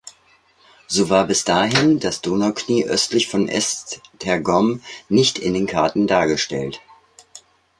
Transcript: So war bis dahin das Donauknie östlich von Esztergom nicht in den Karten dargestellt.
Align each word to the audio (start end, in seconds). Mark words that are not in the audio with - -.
So 0.87 1.11
war 1.11 1.25
bis 1.27 1.43
dahin 1.43 1.99
das 1.99 2.21
Donauknie 2.23 2.85
östlich 2.85 3.27
von 3.27 3.47
Esztergom 3.47 4.81
nicht 5.09 5.37
in 5.37 5.53
den 5.53 5.67
Karten 5.67 6.07
dargestellt. 6.07 6.81